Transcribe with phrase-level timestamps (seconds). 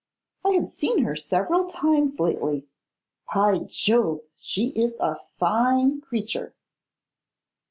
[0.43, 2.65] I have seen her several times lately.
[3.31, 6.55] By Jove, she is a fine creature!